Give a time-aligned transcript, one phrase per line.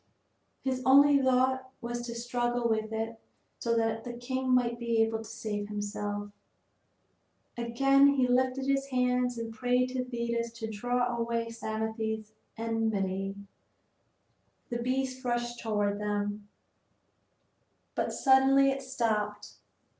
[0.63, 3.19] His only thought was to struggle with it
[3.59, 6.31] so that the king might be able to save himself.
[7.55, 13.35] Again he lifted up his hands and prayed to Thetis to draw away Psamathe's enmity.
[14.71, 16.47] The beast rushed toward them;
[17.93, 19.57] but suddenly it stopped.